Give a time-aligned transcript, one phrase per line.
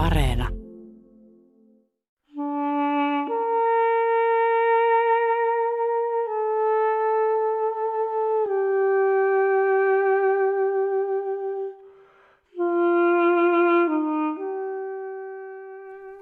[0.00, 0.48] Areena.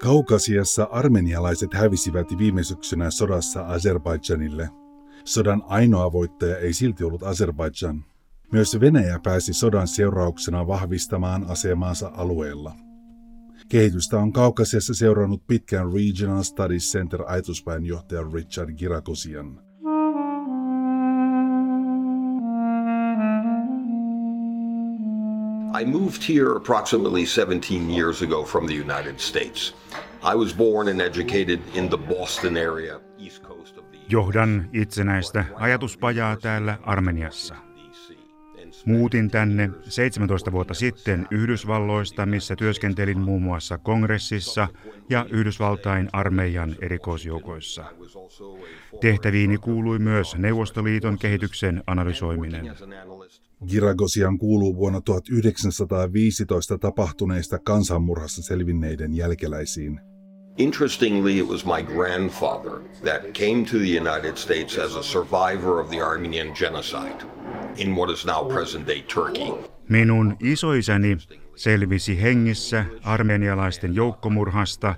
[0.01, 4.69] Kaukasiassa armenialaiset hävisivät viime syksynä sodassa Azerbaidžanille.
[5.25, 8.03] Sodan ainoa voittaja ei silti ollut Azerbaidžan.
[8.51, 12.88] Myös Venäjä pääsi sodan seurauksena vahvistamaan asemaansa alueella.
[13.69, 19.61] Kehitystä on Kaukasiassa seurannut pitkään Regional Studies Center ajatuspäin johtaja Richard Girakosian.
[25.81, 29.75] I moved here approximately 17 years ago from the United States.
[30.33, 35.45] I was born and educated in the Boston area, east coast of the Johdan itsenäistä
[35.55, 37.68] ajatuspajaa täällä Armeniassa.
[38.85, 44.67] Muutin tänne 17 vuotta sitten Yhdysvalloista, missä työskentelin muun muassa kongressissa
[45.09, 47.85] ja Yhdysvaltain armeijan erikoisjoukoissa.
[49.01, 52.71] Tehtäviini kuului myös Neuvostoliiton kehityksen analysoiminen.
[53.67, 59.99] Giragosian kuuluu vuonna 1915 tapahtuneista kansanmurhassa selvinneiden jälkeläisiin.
[60.57, 62.71] Interestingly, it was my grandfather
[63.03, 67.38] that came to the United States as a survivor of the Armenian genocide
[67.75, 69.53] in what is now present day Turkey.
[69.89, 71.17] Minun isoisäni
[71.55, 74.95] selvisi hengissä armenialaisten joukkomurhasta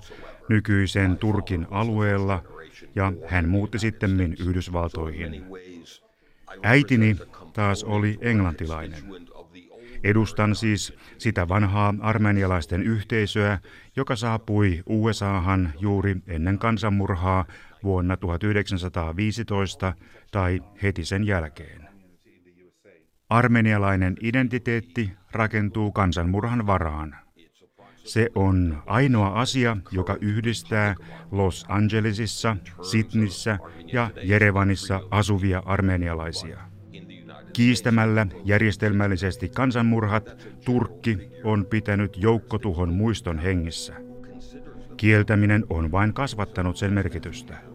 [0.48, 2.42] nykyisen Turkin alueella
[2.94, 5.44] ja hän muutti sitten Yhdysvaltoihin.
[6.62, 7.16] Äitini
[7.52, 9.02] taas oli englantilainen.
[10.04, 13.58] Edustan siis sitä vanhaa armenialaisten yhteisöä,
[13.96, 17.44] joka saapui USAhan juuri ennen kansanmurhaa
[17.82, 19.94] vuonna 1915
[20.30, 21.81] tai heti sen jälkeen.
[23.32, 27.16] Armenialainen identiteetti rakentuu kansanmurhan varaan.
[28.04, 30.94] Se on ainoa asia, joka yhdistää
[31.30, 33.58] Los Angelesissa, Sydneyssä
[33.92, 36.58] ja Jerevanissa asuvia armenialaisia.
[37.52, 43.94] Kiistämällä järjestelmällisesti kansanmurhat, Turkki on pitänyt joukkotuhon muiston hengissä.
[44.96, 47.71] Kieltäminen on vain kasvattanut sen merkitystä.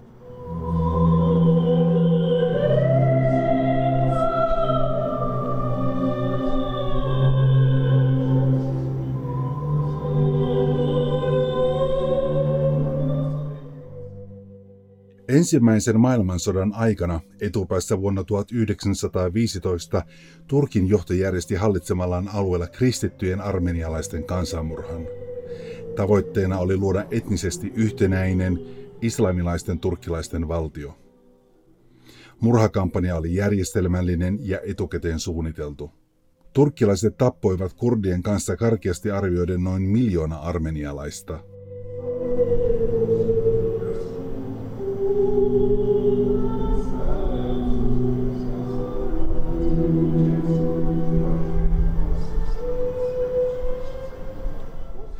[15.28, 20.04] Ensimmäisen maailmansodan aikana etupäässä vuonna 1915
[20.48, 25.08] Turkin johto järjesti hallitsemallaan alueella kristittyjen armenialaisten kansanmurhan.
[25.96, 28.60] Tavoitteena oli luoda etnisesti yhtenäinen
[29.02, 30.98] islamilaisten turkkilaisten valtio.
[32.40, 35.92] Murhakampanja oli järjestelmällinen ja etukäteen suunniteltu.
[36.54, 41.40] Turkkilaiset tappoivat kurdien kanssa karkeasti arvioiden noin miljoona armenialaista–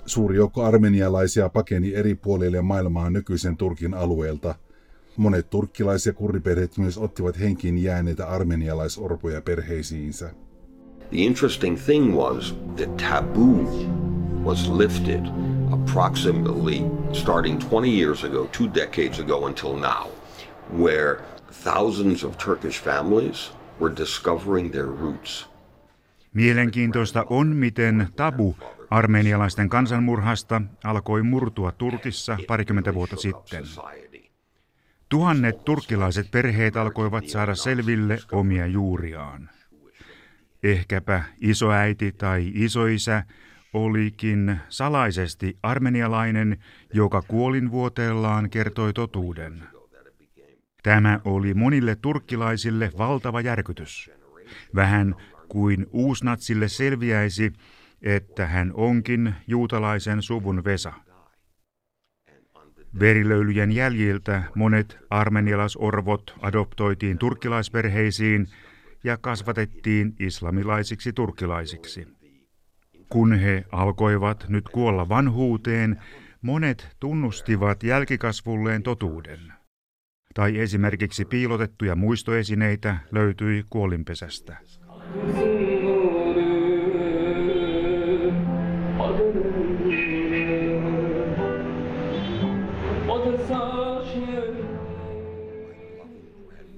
[0.08, 4.56] Suuri joukko armenialaisia pakeni eri puolille maailmaa nykyisen Turkin alueelta.
[5.18, 10.30] Monet turkkilais- ja kurdiperheet myös ottivat henkiin jääneitä armenialaisorpoja perheisiinsä.
[11.10, 13.64] The interesting thing was that taboo
[14.44, 15.26] was lifted
[15.72, 16.82] approximately
[17.14, 20.08] starting 20 years ago, two decades ago until now,
[20.84, 21.22] where
[21.64, 23.52] thousands of Turkish families
[23.82, 25.50] were discovering their roots.
[26.34, 28.56] Mielenkiintoista on, miten tabu
[28.90, 33.64] armenialaisten kansanmurhasta alkoi murtua Turkissa parikymmentä vuotta sitten.
[35.10, 39.50] Tuhannet turkkilaiset perheet alkoivat saada selville omia juuriaan.
[40.64, 43.24] Ehkäpä isoäiti tai isoisä
[43.74, 46.58] olikin salaisesti armenialainen,
[46.94, 49.64] joka kuolinvuoteellaan kertoi totuuden.
[50.84, 54.12] Tämä oli monille turkkilaisille valtava järkytys.
[54.76, 55.16] Vähän
[55.48, 57.54] kuin uusnatsille selviäisi,
[58.02, 60.94] että hän onkin juutalaisen suvun Vesa.
[63.00, 68.48] Verilöylyjen jäljiltä monet armenialaisorvot adoptoitiin turkkilaisperheisiin
[69.04, 72.08] ja kasvatettiin islamilaisiksi turkkilaisiksi.
[73.10, 76.02] Kun he alkoivat nyt kuolla vanhuuteen,
[76.42, 79.40] monet tunnustivat jälkikasvulleen totuuden.
[80.34, 84.58] Tai esimerkiksi piilotettuja muistoesineitä löytyi kuolinpesästä.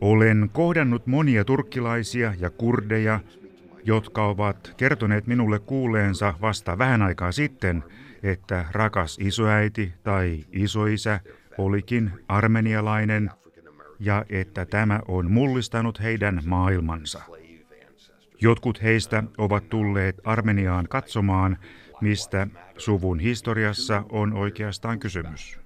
[0.01, 3.19] Olen kohdannut monia turkkilaisia ja kurdeja,
[3.83, 7.83] jotka ovat kertoneet minulle kuuleensa vasta vähän aikaa sitten,
[8.23, 11.19] että rakas isoäiti tai isoisä
[11.57, 13.29] olikin armenialainen
[13.99, 17.21] ja että tämä on mullistanut heidän maailmansa.
[18.41, 21.57] Jotkut heistä ovat tulleet Armeniaan katsomaan,
[22.01, 25.58] mistä suvun historiassa on oikeastaan kysymys.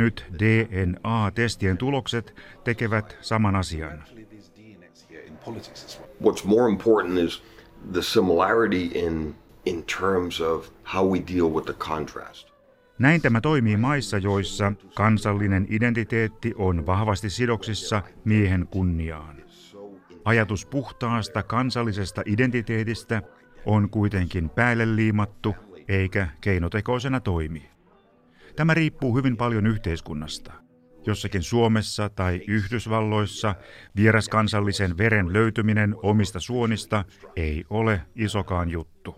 [0.00, 4.04] Nyt DNA-testien tulokset tekevät saman asian.
[6.22, 7.42] What's more important is
[7.92, 9.34] the similarity in,
[9.66, 12.48] in terms of how we deal with the contrast.
[12.98, 19.42] Näin tämä toimii maissa, joissa kansallinen identiteetti on vahvasti sidoksissa miehen kunniaan.
[20.24, 23.22] Ajatus puhtaasta kansallisesta identiteetistä
[23.66, 25.54] on kuitenkin päälle liimattu
[25.88, 27.70] eikä keinotekoisena toimi.
[28.56, 30.52] Tämä riippuu hyvin paljon yhteiskunnasta.
[31.06, 33.54] Jossakin Suomessa tai Yhdysvalloissa
[33.96, 37.04] vieraskansallisen veren löytyminen omista suonista
[37.36, 39.14] ei ole isokaan juttu.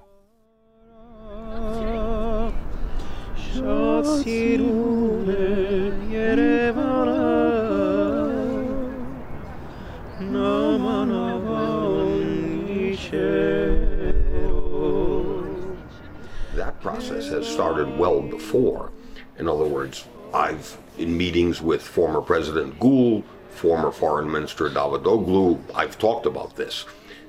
[16.56, 18.90] That process has started well before.
[19.38, 25.98] In other words, I've, in meetings with former President Gül, former Foreign Minister Davutoglu, I've
[25.98, 26.86] talked about this.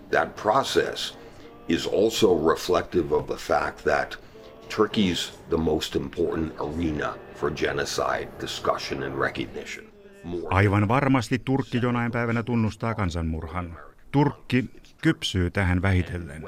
[0.09, 1.18] That process
[1.68, 4.15] is also reflective of the fact that
[4.69, 9.83] Turkey's the most important arena for genocide discussion and recognition.
[10.50, 13.77] Aivan varmasti Turkki jonain päivänä tunnustaa kansanmurhan.
[14.13, 14.65] Turkki
[15.01, 16.44] kypsyy tähän vähitellen.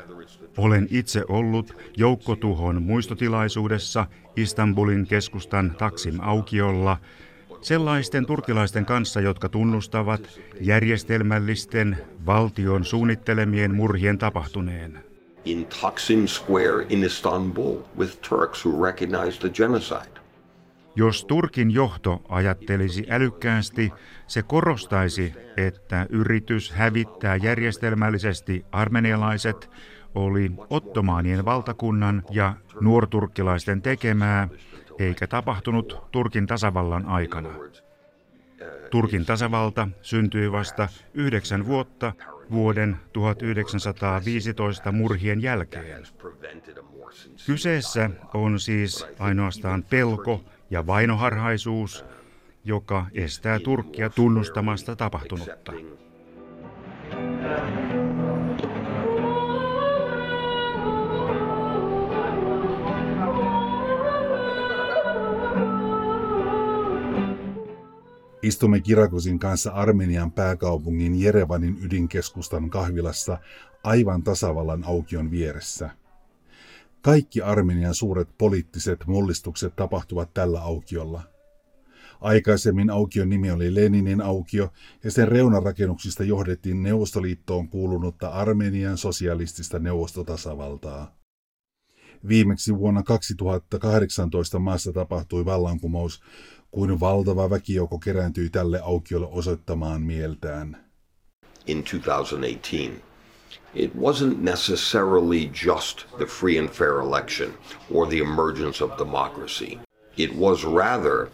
[0.58, 6.98] Olen itse ollut joukkotuhon muistotilaisuudessa Istanbulin keskustan Taksim aukiolla
[7.62, 15.04] sellaisten turkilaisten kanssa, jotka tunnustavat järjestelmällisten valtion suunnittelemien murhien tapahtuneen.
[15.46, 20.15] In Taksim Square in Istanbul with Turks who recognized the genocide.
[20.96, 23.92] Jos Turkin johto ajattelisi älykkäästi,
[24.28, 29.70] se korostaisi, että yritys hävittää järjestelmällisesti armenialaiset
[30.16, 34.50] oli ottomaanien valtakunnan ja nuorturkkilaisten tekemää,
[35.00, 37.50] eikä tapahtunut Turkin tasavallan aikana.
[38.92, 42.14] Turkin tasavalta syntyi vasta yhdeksän vuotta
[42.52, 46.04] vuoden 1915 murhien jälkeen.
[47.46, 52.06] Kyseessä on siis ainoastaan pelko ja vainoharhaisuus,
[52.64, 55.74] joka estää Turkkia tunnustamasta tapahtunutta.
[68.42, 73.38] Istumme Kirakosin kanssa Armenian pääkaupungin Jerevanin ydinkeskustan kahvilassa
[73.84, 75.90] aivan tasavallan aukion vieressä.
[77.06, 81.22] Kaikki Armenian suuret poliittiset mullistukset tapahtuvat tällä aukiolla.
[82.22, 84.70] Aikaisemmin aukion nimi oli Leninin aukio
[85.04, 91.16] ja sen reunarakennuksista johdettiin Neuvostoliittoon kuulunutta Armenian sosialistista neuvostotasavaltaa.
[92.28, 96.22] Viimeksi vuonna 2018 maassa tapahtui vallankumous,
[96.72, 100.86] kuin valtava väkijoukko kerääntyi tälle aukiolle osoittamaan mieltään.
[101.68, 103.05] In 2018,
[103.76, 107.54] it wasn't necessarily just the free and fair election
[107.94, 109.80] or the emergence of democracy.
[110.18, 111.28] It was rather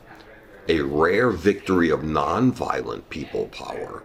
[0.68, 4.01] a rare victory of non-violent people power.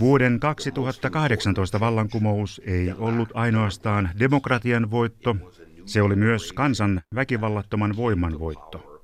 [0.00, 5.36] Vuoden 2018 vallankumous ei ollut ainoastaan demokratian voitto,
[5.84, 9.02] se oli myös kansan väkivallattoman voiman voitto.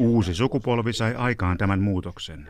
[0.00, 2.48] Uusi sukupolvi sai aikaan tämän muutoksen.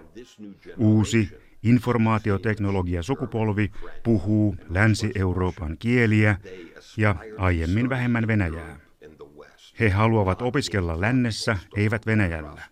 [0.78, 1.28] Uusi
[1.62, 3.70] informaatioteknologia sukupolvi
[4.02, 6.36] puhuu Länsi-Euroopan kieliä
[6.96, 8.76] ja aiemmin vähemmän venäjää.
[9.80, 12.62] He haluavat opiskella lännessä, eivät Venäjällä.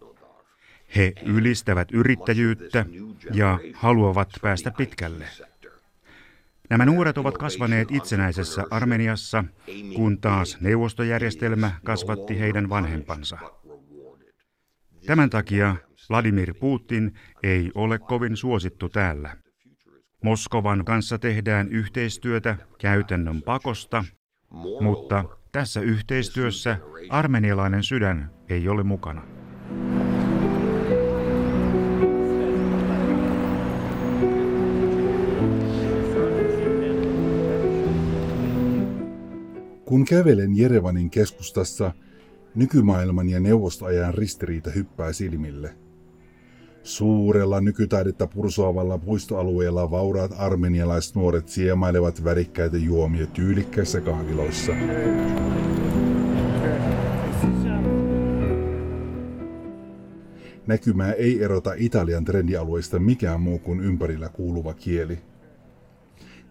[0.97, 2.87] He ylistävät yrittäjyyttä
[3.33, 5.25] ja haluavat päästä pitkälle.
[6.71, 9.45] Nämä nuoret ovat kasvaneet itsenäisessä Armeniassa,
[9.97, 13.39] kun taas neuvostojärjestelmä kasvatti heidän vanhempansa.
[15.07, 15.77] Tämän takia
[16.11, 17.13] Vladimir Putin
[17.43, 19.37] ei ole kovin suosittu täällä.
[20.25, 24.05] Moskovan kanssa tehdään yhteistyötä käytännön pakosta,
[24.81, 29.23] mutta tässä yhteistyössä armenialainen sydän ei ole mukana.
[39.85, 41.93] Kun kävelen Jerevanin keskustassa,
[42.55, 45.88] nykymaailman ja neuvostoajan ristiriita hyppää silmille.
[46.89, 54.73] Suurella nykytaidetta pursuavalla puistoalueella vauraat armenialaisnuoret siemailevat värikkäitä juomia tyylikkäissä kahviloissa.
[60.67, 65.19] Näkymää ei erota Italian trendialueista mikään muu kuin ympärillä kuuluva kieli.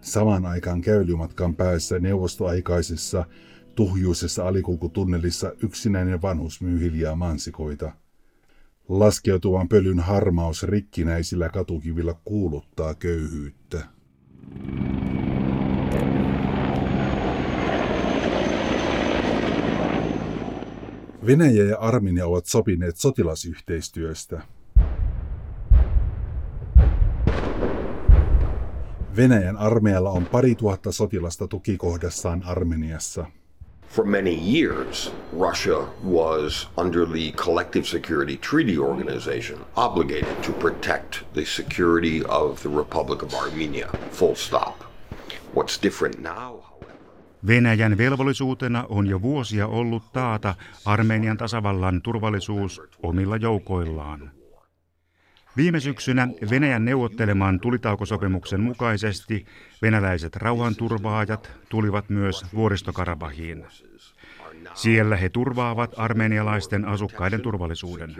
[0.00, 3.24] Samaan aikaan kävelymatkan päässä neuvostoaikaisessa
[3.74, 7.92] tuhjuisessa alikulkutunnelissa yksinäinen vanhus myy hiljaa mansikoita.
[8.88, 13.84] Laskeutuvan pölyn harmaus rikkinäisillä katukivillä kuuluttaa köyhyyttä.
[21.26, 24.42] Venäjä ja Armenia ovat sopineet sotilasyhteistyöstä.
[29.16, 33.26] Venäjän armeijalla on pari tuhatta sotilasta tukikohdassaan Armeniassa.
[33.88, 41.44] For many years, Russia was under the Collective Security Treaty Organization obligated to protect the
[41.44, 43.88] security of the Republic of Armenia.
[44.10, 44.84] Full stop.
[45.54, 46.68] What's different now,
[47.46, 50.54] Venäjän velvollisuutena on jo vuosia ollut taata
[50.84, 54.37] Armenian tasavallan turvallisuus omilla joukoillaan.
[55.58, 59.46] Viime syksynä Venäjän neuvotteleman tulitaukosopimuksen mukaisesti
[59.82, 63.66] venäläiset rauhanturvaajat tulivat myös vuoristokarabahiin.
[64.74, 68.16] Siellä he turvaavat armenialaisten asukkaiden turvallisuuden.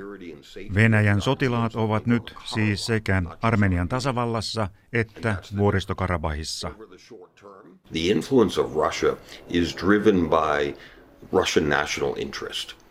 [0.75, 6.71] Venäjän sotilaat ovat nyt siis sekä Armenian tasavallassa että vuoristokarabahissa.
[7.93, 9.17] The influence of Russia
[9.49, 10.79] is driven by
[11.33, 12.88] Russian national interest.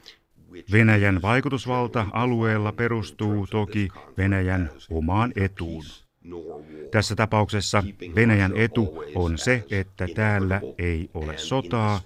[0.73, 5.85] Venäjän vaikutusvalta alueella perustuu toki Venäjän omaan etuun.
[6.91, 7.83] Tässä tapauksessa
[8.15, 12.01] Venäjän etu on se, että täällä ei ole sotaa,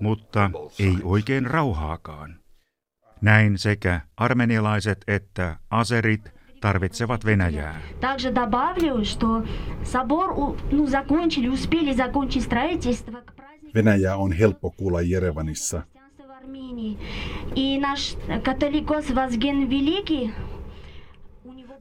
[0.00, 2.36] mutta ei oikein rauhaakaan.
[3.20, 7.80] Näin sekä armenialaiset että aserit tarvitsevat Venäjää.
[8.00, 9.42] Также добавлю, что
[9.82, 15.82] собор ну, закончили, успели закончить строительство к празднику Venäjää on helppo kuulla Jerevanissa.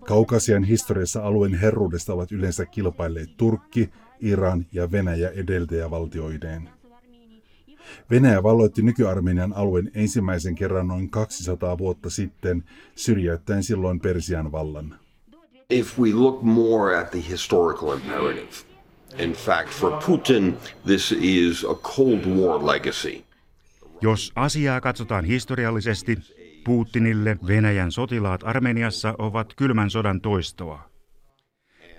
[0.04, 3.90] Kaukasian historiassa alueen herruudesta ovat yleensä kilpailleet Turkki,
[4.20, 6.68] Iran ja Venäjä edeltäjävaltioideen.
[8.10, 14.94] Venäjä valloitti nykyarmenian alueen ensimmäisen kerran noin 200 vuotta sitten, syrjäyttäen silloin Persian vallan.
[15.70, 18.52] If we look more at the historical imperative,
[19.18, 20.56] in fact for Putin
[20.86, 23.24] this is a Cold War legacy.
[24.04, 26.18] Jos asiaa katsotaan historiallisesti,
[26.64, 30.90] Putinille Venäjän sotilaat Armeniassa ovat kylmän sodan toistoa.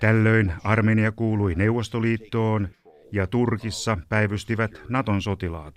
[0.00, 2.68] Tällöin Armenia kuului Neuvostoliittoon
[3.12, 5.74] ja Turkissa päivystivät Naton sotilaat.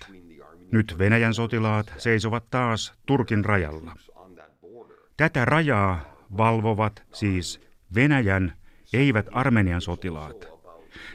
[0.72, 3.96] Nyt Venäjän sotilaat seisovat taas Turkin rajalla.
[5.18, 7.62] Tätä rajaa valvovat siis
[7.96, 8.54] Venäjän,
[8.94, 10.59] eivät Armenian sotilaat.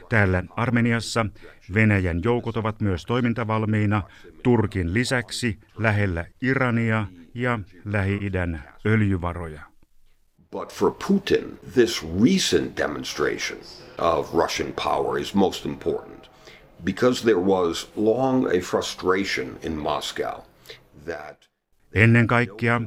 [0.09, 1.25] Täällä Armeniassa
[1.73, 4.03] Venäjän joukot ovat myös toimintavalmiina
[4.43, 9.61] Turkin lisäksi lähellä Irania ja Lähi-idän öljyvaroja.
[10.51, 13.59] But for Putin, this recent demonstration
[13.97, 16.29] of Russian power is most important
[16.83, 20.41] because there was long a frustration in Moscow
[21.05, 21.49] that
[21.95, 22.81] Ennen kaikkea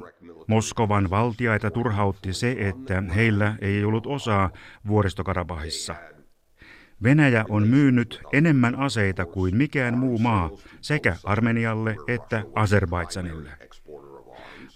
[0.47, 4.51] Moskovan valtiaita turhautti se, että heillä ei ollut osaa
[4.89, 5.95] vuoristokarabahissa.
[7.03, 10.51] Venäjä on myynyt enemmän aseita kuin mikään muu maa
[10.81, 13.51] sekä Armenialle että Azerbaidsanille.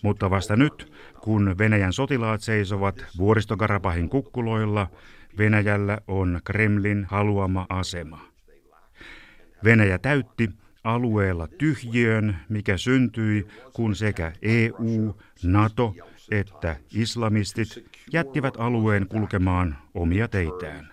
[0.03, 4.87] Mutta vasta nyt, kun Venäjän sotilaat seisovat vuoristokarabahin kukkuloilla,
[5.39, 8.21] Venäjällä on Kremlin haluama asema.
[9.65, 10.51] Venäjä täytti
[10.85, 15.95] alueella tyhjiön, mikä syntyi, kun sekä EU, NATO
[16.31, 17.69] että islamistit
[18.13, 20.92] jättivät alueen kulkemaan omia teitään.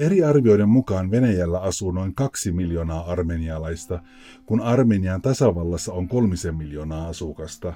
[0.00, 4.00] Eri arvioiden mukaan Venäjällä asuu noin kaksi miljoonaa armenialaista,
[4.46, 7.72] kun Armenian tasavallassa on kolmisen miljoonaa asukasta.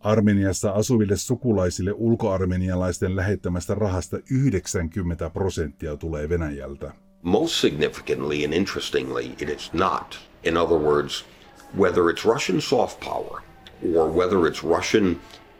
[0.00, 6.92] Armeniassa asuville sukulaisille ulkoarmenialaisten lähettämästä rahasta 90 prosenttia tulee Venäjältä.
[7.22, 10.18] most significantly and interestingly, it is not.
[10.44, 11.24] In other words,
[11.78, 13.40] whether it's Russian soft power
[13.96, 15.16] or whether it's Russian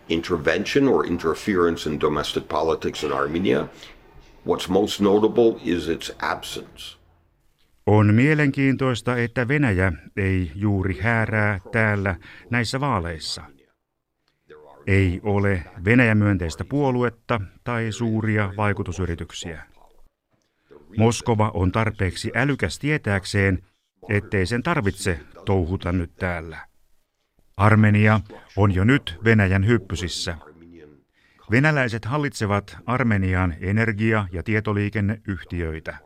[0.08, 3.68] intervention or interference in domestic politics in Armenia,
[4.48, 6.96] What's most notable is its absence.
[7.86, 12.16] On mielenkiintoista, että Venäjä ei juuri häärää täällä
[12.50, 13.42] näissä vaaleissa.
[14.86, 19.62] Ei ole Venäjä-myönteistä puoluetta tai suuria vaikutusyrityksiä.
[20.96, 23.62] Moskova on tarpeeksi älykäs tietääkseen,
[24.08, 26.58] ettei sen tarvitse touhuta nyt täällä.
[27.56, 28.20] Armenia
[28.56, 30.36] on jo nyt Venäjän hyppysissä.
[31.50, 35.96] Venäläiset hallitsevat Armenian energia- ja tietoliikenneyhtiöitä.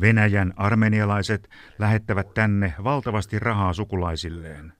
[0.00, 4.72] Venäjän armenialaiset lähettävät tänne valtavasti rahaa sukulaisilleen.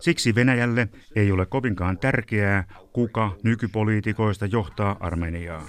[0.00, 5.64] Siksi Venäjälle ei ole kovinkaan tärkeää, kuka nykypoliitikoista johtaa Armeniaa.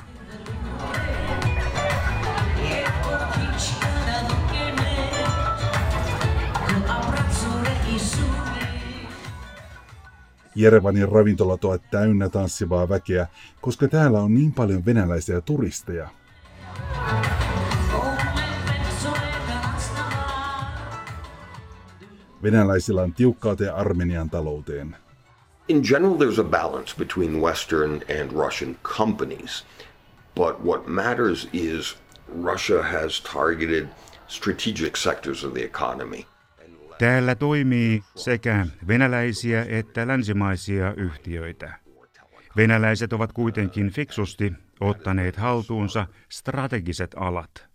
[10.60, 13.28] Jerevanin ravintolat ovat täynnä tanssivaa väkeä,
[13.62, 16.10] koska täällä on niin paljon venäläisiä turisteja.
[22.44, 24.96] Venäläisillä on tiukka ote Armenian talouteen.
[25.68, 29.66] In general, there's a balance between Western and Russian companies.
[30.36, 31.98] But what matters is
[32.44, 33.88] Russia has targeted
[34.28, 36.26] strategic sectors of the economy.
[37.00, 41.80] Täällä toimii sekä venäläisiä että länsimaisia yhtiöitä.
[42.58, 47.68] Venäläiset ovat kuitenkin fiksusti ottaneet haltuunsa strategiset alat.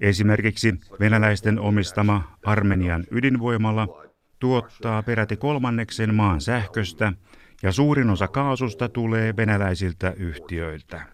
[0.00, 4.04] Esimerkiksi venäläisten omistama Armenian ydinvoimala
[4.38, 7.12] tuottaa peräti kolmanneksen maan sähköstä
[7.62, 11.06] ja suurin osa kaasusta tulee venäläisiltä yhtiöiltä.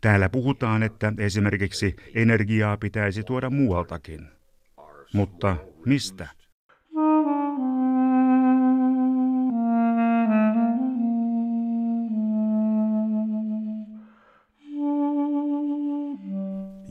[0.00, 4.28] Täällä puhutaan, että esimerkiksi energiaa pitäisi tuoda muualtakin.
[5.12, 5.56] Mutta
[5.86, 6.28] mistä?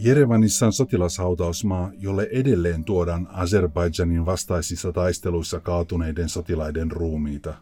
[0.06, 7.54] Jerevanissa on sotilashautausmaa, jolle edelleen tuodaan Azerbaidžanin vastaisissa taisteluissa kaatuneiden sotilaiden ruumiita.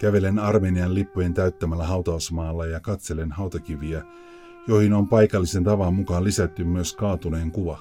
[0.00, 4.02] Kävelen Armenian lippujen täyttämällä hautausmaalla ja katselen hautakiviä,
[4.68, 7.78] joihin on paikallisen tavan mukaan lisätty myös kaatuneen kuva.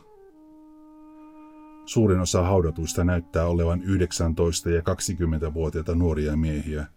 [1.85, 6.85] Suurin osa haudatuista näyttää olevan 19- ja 20-vuotiaita nuoria miehiä–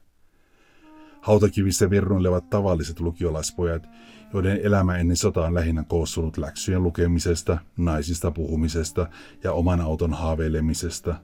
[1.20, 3.88] Hautakivissä virnuilevat tavalliset lukiolaispojat,
[4.32, 9.06] joiden elämä ennen sotaa on lähinnä koostunut läksyjen lukemisesta, naisista puhumisesta
[9.44, 11.14] ja oman auton haaveilemisesta.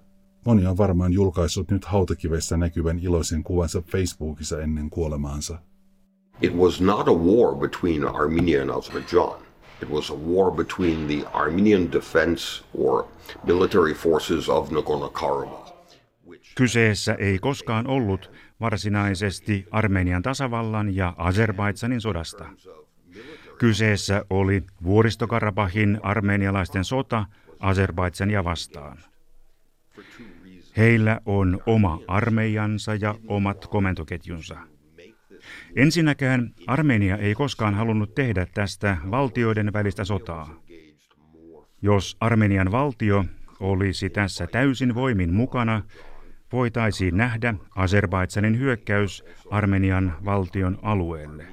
[0.47, 5.59] Moni on varmaan julkaissut nyt hautakivessä näkyvän iloisen kuvansa Facebookissa ennen kuolemaansa.
[6.43, 9.45] It was not a war between Armenia and Azerbaijan.
[9.83, 13.05] It was a war between the Armenian defense or
[13.45, 15.75] military forces of Nagorno-Karabakh.
[16.55, 22.45] Kyseessä ei koskaan ollut varsinaisesti Armenian tasavallan ja Azerbaidsanin sodasta.
[23.59, 27.27] Kyseessä oli vuoristokarabahin armenialaisten sota
[27.61, 28.99] Azerbaidsania vastaan.
[30.77, 34.57] Heillä on oma armeijansa ja omat komentoketjunsa.
[35.77, 40.55] Ensinnäkään Armenia ei koskaan halunnut tehdä tästä valtioiden välistä sotaa.
[41.83, 43.25] Jos Armenian valtio
[43.61, 45.83] olisi tässä täysin voimin mukana,
[46.55, 51.47] voitaisiin nähdä Azerbaidsanin hyökkäys Armenian valtion alueelle.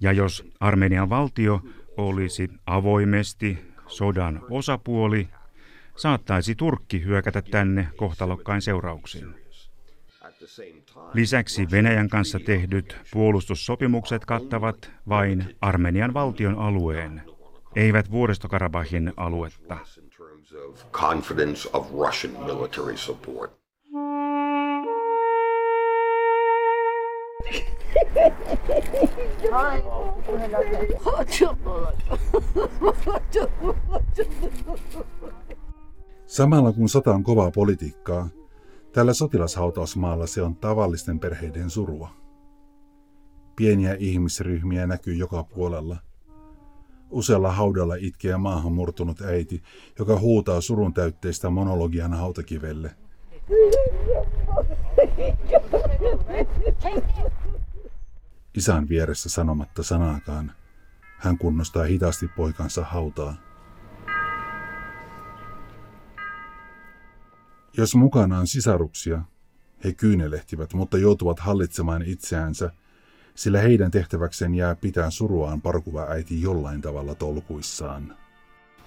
[0.00, 1.60] Ja jos Armenian valtio
[1.96, 5.28] olisi avoimesti sodan osapuoli,
[5.96, 9.34] saattaisi Turkki hyökätä tänne kohtalokkain seurauksin.
[11.14, 17.22] Lisäksi Venäjän kanssa tehdyt puolustussopimukset kattavat vain Armenian valtion alueen,
[17.76, 19.76] eivät vuoristokarabahin aluetta.
[36.26, 38.28] Samalla kun sota on kovaa politiikkaa,
[38.92, 42.10] tällä sotilashautausmaalla se on tavallisten perheiden surua.
[43.56, 45.96] Pieniä ihmisryhmiä näkyy joka puolella.
[47.10, 49.62] Usealla haudalla itkee maahan murtunut äiti,
[49.98, 52.90] joka huutaa surun täytteistä monologian hautakivelle–
[58.54, 60.52] Isän vieressä sanomatta sanaakaan,
[61.18, 63.34] hän kunnostaa hitaasti poikansa hautaa.
[67.76, 69.22] Jos mukana on sisaruksia,
[69.84, 72.70] he kyynelehtivät, mutta joutuvat hallitsemaan itseänsä,
[73.34, 78.16] sillä heidän tehtäväkseen jää pitää suruaan parkuva äiti jollain tavalla tolkuissaan.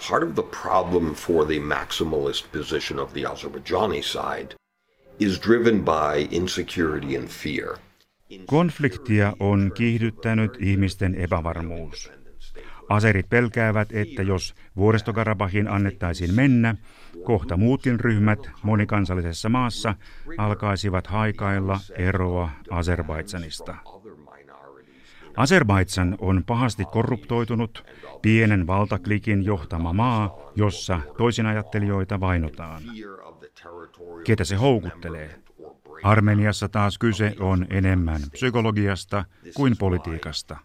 [0.10, 4.56] Part of the problem for the maximalist position of the Azerbaijani side
[5.19, 7.87] is driven by insecurity and fear.
[8.46, 12.12] Konfliktia on kiihdyttänyt ihmisten epävarmuus.
[12.90, 16.76] Aserit pelkäävät, että jos vuoristokarabahin annettaisiin mennä,
[17.24, 19.96] kohta muutkin ryhmät monikansallisessa maassa
[20.38, 23.76] alkaisivat haikailla eroa Azerbaidsanista.
[25.38, 27.86] Azerbaidsan on pahasti korruptoitunut,
[28.22, 32.84] pienen valtaklikin johtama maa, jossa toisinajattelijoita vainotaan.
[34.24, 35.47] Ketä se houkuttelee?
[36.04, 40.58] Armeniassa taas kyse on enemmän psykologiasta kuin politiikasta.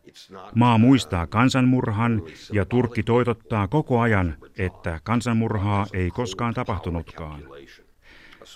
[0.55, 7.41] Maa muistaa kansanmurhan ja Turkki toitottaa koko ajan, että kansanmurhaa ei koskaan tapahtunutkaan.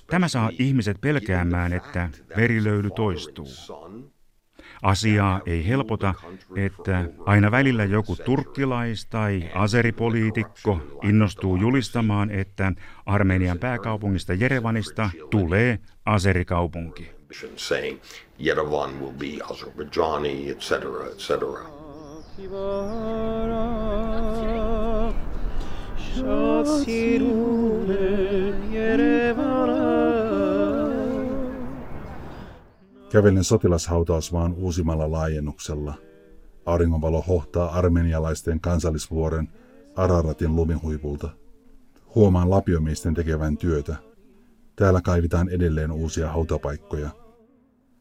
[0.07, 3.49] Tämä saa ihmiset pelkäämään, että verilöyly toistuu.
[4.83, 6.15] Asiaa ei helpota,
[6.57, 12.73] että aina välillä joku turkkilais- tai aseripoliitikko innostuu julistamaan, että
[13.07, 17.11] Armenian pääkaupungista Jerevanista tulee aserikaupunki.
[17.57, 17.99] Saying
[18.47, 20.73] Yerevan will be Azerbaijani, etc.,
[21.13, 21.77] etc.
[33.17, 35.95] Kävelen sotilashautausmaan uusimalla laajennuksella.
[36.67, 39.49] Auringonvalo hohtaa armenialaisten kansallisvuoren
[39.95, 41.29] Araratin lumihuipulta.
[42.15, 43.97] Huomaan lapiomiesten tekevän työtä.
[44.77, 47.11] Täällä kaivitaan edelleen uusia hautapaikkoja.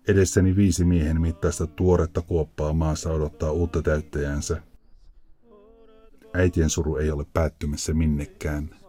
[0.07, 4.61] Edessäni viisi miehen mittaista tuoretta kuoppaa maassa odottaa uutta täyttäjäänsä.
[6.33, 8.84] Äitien suru ei ole päättymässä minnekään.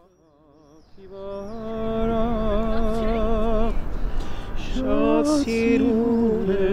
[5.43, 6.71] սիրուն է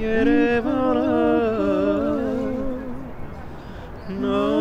[0.00, 1.06] Երևանը
[4.24, 4.53] նա